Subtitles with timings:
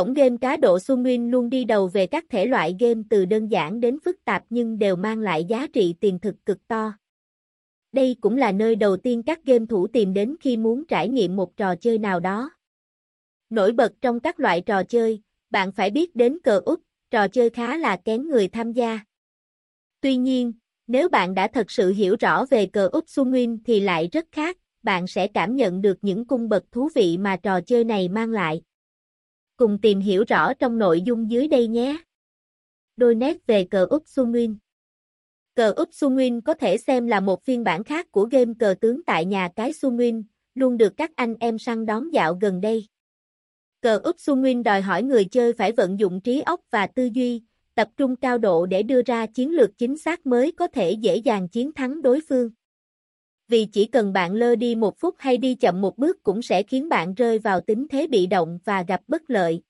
[0.00, 3.24] Cổng game cá độ Xuân Nguyên luôn đi đầu về các thể loại game từ
[3.24, 6.92] đơn giản đến phức tạp nhưng đều mang lại giá trị tiền thực cực to.
[7.92, 11.36] Đây cũng là nơi đầu tiên các game thủ tìm đến khi muốn trải nghiệm
[11.36, 12.50] một trò chơi nào đó.
[13.50, 16.80] Nổi bật trong các loại trò chơi, bạn phải biết đến cờ út,
[17.10, 19.00] trò chơi khá là kén người tham gia.
[20.00, 20.52] Tuy nhiên,
[20.86, 24.26] nếu bạn đã thật sự hiểu rõ về cờ út Xuân Nguyên thì lại rất
[24.32, 28.08] khác, bạn sẽ cảm nhận được những cung bậc thú vị mà trò chơi này
[28.08, 28.62] mang lại.
[29.60, 31.96] Cùng tìm hiểu rõ trong nội dung dưới đây nhé.
[32.96, 34.56] Đôi nét về cờ út su Nguyên
[35.54, 38.74] Cờ út su Nguyên có thể xem là một phiên bản khác của game cờ
[38.80, 42.60] tướng tại nhà cái su Nguyên, luôn được các anh em săn đón dạo gần
[42.60, 42.86] đây.
[43.80, 47.08] Cờ út su Nguyên đòi hỏi người chơi phải vận dụng trí óc và tư
[47.12, 47.42] duy,
[47.74, 51.16] tập trung cao độ để đưa ra chiến lược chính xác mới có thể dễ
[51.16, 52.50] dàng chiến thắng đối phương.
[53.50, 56.62] Vì chỉ cần bạn lơ đi một phút hay đi chậm một bước cũng sẽ
[56.62, 59.62] khiến bạn rơi vào tính thế bị động và gặp bất lợi.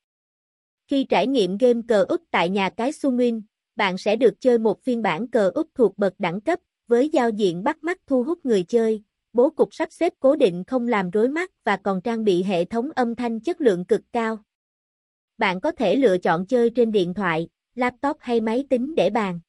[0.86, 3.42] Khi trải nghiệm game cờ út tại nhà cái Sunwin,
[3.76, 7.30] bạn sẽ được chơi một phiên bản cờ út thuộc bậc đẳng cấp, với giao
[7.30, 11.10] diện bắt mắt thu hút người chơi, bố cục sắp xếp cố định không làm
[11.10, 14.38] rối mắt và còn trang bị hệ thống âm thanh chất lượng cực cao.
[15.38, 19.40] Bạn có thể lựa chọn chơi trên điện thoại, laptop hay máy tính để bàn.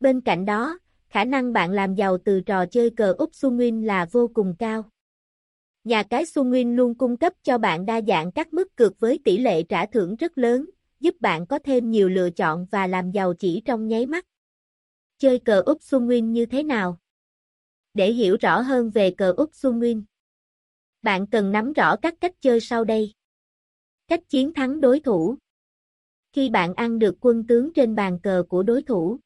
[0.00, 0.78] Bên cạnh đó,
[1.12, 4.54] khả năng bạn làm giàu từ trò chơi cờ Úc Xuân Nguyên là vô cùng
[4.58, 4.84] cao.
[5.84, 9.20] Nhà cái Xuân Nguyên luôn cung cấp cho bạn đa dạng các mức cược với
[9.24, 13.10] tỷ lệ trả thưởng rất lớn, giúp bạn có thêm nhiều lựa chọn và làm
[13.10, 14.26] giàu chỉ trong nháy mắt.
[15.18, 16.98] Chơi cờ Úc Xuân Nguyên như thế nào?
[17.94, 20.04] Để hiểu rõ hơn về cờ Úc Xuân Nguyên,
[21.02, 23.12] bạn cần nắm rõ các cách chơi sau đây.
[24.08, 25.36] Cách chiến thắng đối thủ
[26.32, 29.18] Khi bạn ăn được quân tướng trên bàn cờ của đối thủ,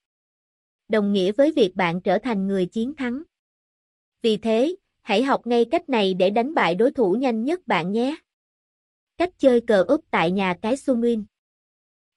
[0.89, 3.23] đồng nghĩa với việc bạn trở thành người chiến thắng.
[4.23, 7.93] Vì thế, hãy học ngay cách này để đánh bại đối thủ nhanh nhất bạn
[7.93, 8.17] nhé.
[9.19, 11.25] Cách chơi cờ úp tại nhà cái Sumin.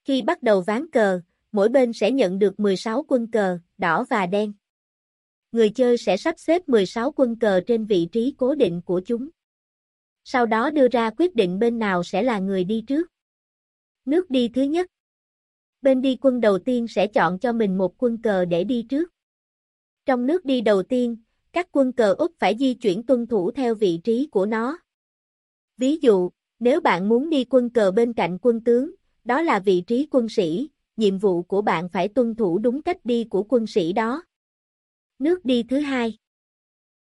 [0.03, 4.25] Khi bắt đầu ván cờ, mỗi bên sẽ nhận được 16 quân cờ, đỏ và
[4.25, 4.53] đen.
[5.51, 9.29] Người chơi sẽ sắp xếp 16 quân cờ trên vị trí cố định của chúng.
[10.23, 13.07] Sau đó đưa ra quyết định bên nào sẽ là người đi trước.
[14.05, 14.91] Nước đi thứ nhất
[15.81, 19.09] bên đi quân đầu tiên sẽ chọn cho mình một quân cờ để đi trước.
[20.05, 21.17] Trong nước đi đầu tiên,
[21.53, 24.79] các quân cờ Úc phải di chuyển tuân thủ theo vị trí của nó.
[25.77, 26.29] Ví dụ,
[26.59, 28.91] nếu bạn muốn đi quân cờ bên cạnh quân tướng,
[29.23, 32.97] đó là vị trí quân sĩ, nhiệm vụ của bạn phải tuân thủ đúng cách
[33.03, 34.23] đi của quân sĩ đó.
[35.19, 36.17] Nước đi thứ hai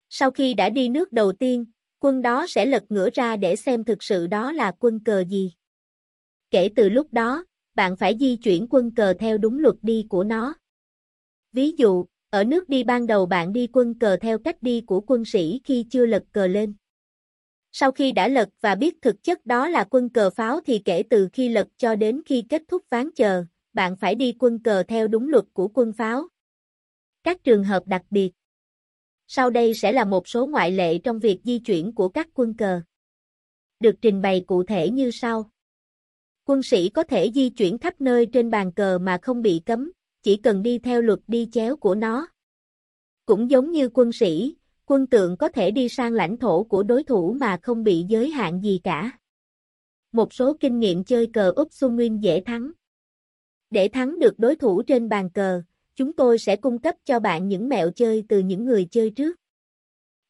[0.09, 1.65] Sau khi đã đi nước đầu tiên,
[1.99, 5.53] quân đó sẽ lật ngửa ra để xem thực sự đó là quân cờ gì.
[6.51, 7.45] Kể từ lúc đó,
[7.79, 10.55] bạn phải di chuyển quân cờ theo đúng luật đi của nó.
[11.51, 15.01] Ví dụ, ở nước đi ban đầu bạn đi quân cờ theo cách đi của
[15.01, 16.73] quân sĩ khi chưa lật cờ lên.
[17.71, 21.03] Sau khi đã lật và biết thực chất đó là quân cờ pháo thì kể
[21.09, 24.83] từ khi lật cho đến khi kết thúc ván chờ, bạn phải đi quân cờ
[24.83, 26.27] theo đúng luật của quân pháo.
[27.23, 28.31] Các trường hợp đặc biệt
[29.27, 32.53] Sau đây sẽ là một số ngoại lệ trong việc di chuyển của các quân
[32.57, 32.81] cờ.
[33.79, 35.51] Được trình bày cụ thể như sau.
[36.49, 39.91] Quân sĩ có thể di chuyển khắp nơi trên bàn cờ mà không bị cấm,
[40.23, 42.27] chỉ cần đi theo luật đi chéo của nó.
[43.25, 44.55] Cũng giống như quân sĩ,
[44.85, 48.29] quân tượng có thể đi sang lãnh thổ của đối thủ mà không bị giới
[48.29, 49.11] hạn gì cả.
[50.11, 52.71] Một số kinh nghiệm chơi cờ Úc Xuân Nguyên dễ thắng.
[53.69, 55.61] Để thắng được đối thủ trên bàn cờ,
[55.95, 59.35] chúng tôi sẽ cung cấp cho bạn những mẹo chơi từ những người chơi trước.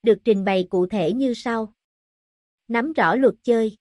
[0.04, 1.74] Được trình bày cụ thể như sau.
[2.68, 3.79] Nắm rõ luật chơi.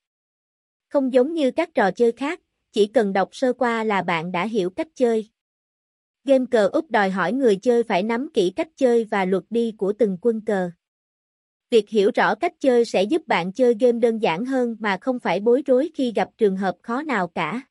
[0.89, 2.41] Không giống như các trò chơi khác,
[2.73, 5.31] chỉ cần đọc sơ qua là bạn đã hiểu cách chơi.
[6.25, 9.75] Game cờ Úc đòi hỏi người chơi phải nắm kỹ cách chơi và luật đi
[9.79, 10.71] của từng quân cờ.
[11.71, 15.21] Việc hiểu rõ cách chơi sẽ giúp bạn chơi game đơn giản hơn mà không
[15.21, 17.63] phải bối rối khi gặp trường hợp khó nào cả.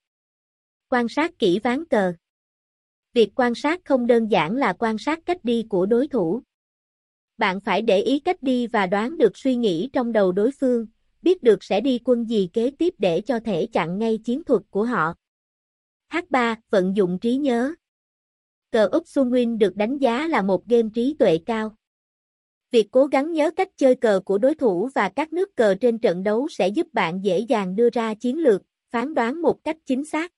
[0.90, 2.14] Quan sát kỹ ván cờ
[3.14, 6.42] Việc quan sát không đơn giản là quan sát cách đi của đối thủ.
[7.38, 10.88] Bạn phải để ý cách đi và đoán được suy nghĩ trong đầu đối phương,
[11.22, 14.62] biết được sẽ đi quân gì kế tiếp để cho thể chặn ngay chiến thuật
[14.70, 15.14] của họ.
[16.10, 16.56] H3.
[16.70, 17.74] Vận dụng trí nhớ
[18.72, 21.76] Cờ Úc Xuân Nguyên được đánh giá là một game trí tuệ cao.
[22.72, 26.00] Việc cố gắng nhớ cách chơi cờ của đối thủ và các nước cờ trên
[26.00, 28.62] trận đấu sẽ giúp bạn dễ dàng đưa ra chiến lược,
[28.92, 30.34] phán đoán một cách chính xác.